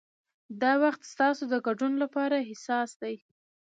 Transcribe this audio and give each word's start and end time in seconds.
دا 0.61 0.71
وخت 0.83 1.01
ستاسو 1.13 1.43
د 1.51 1.55
ګډون 1.67 1.93
لپاره 2.03 2.45
حساس 2.49 2.89
دی. 3.01 3.15